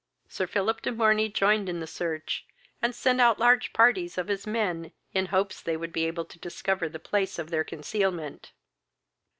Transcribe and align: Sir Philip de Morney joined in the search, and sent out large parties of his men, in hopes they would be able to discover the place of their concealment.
Sir 0.27 0.47
Philip 0.47 0.81
de 0.81 0.91
Morney 0.91 1.29
joined 1.29 1.69
in 1.69 1.79
the 1.79 1.85
search, 1.85 2.47
and 2.81 2.95
sent 2.95 3.21
out 3.21 3.37
large 3.37 3.71
parties 3.71 4.17
of 4.17 4.29
his 4.29 4.47
men, 4.47 4.93
in 5.13 5.27
hopes 5.27 5.61
they 5.61 5.77
would 5.77 5.93
be 5.93 6.05
able 6.05 6.25
to 6.25 6.39
discover 6.39 6.89
the 6.89 6.97
place 6.97 7.37
of 7.37 7.51
their 7.51 7.63
concealment. 7.63 8.51